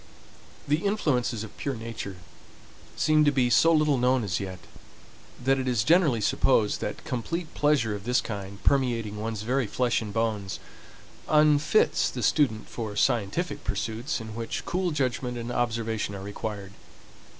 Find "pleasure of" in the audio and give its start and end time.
7.53-8.03